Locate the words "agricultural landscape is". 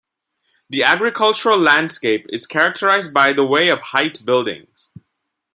0.81-2.47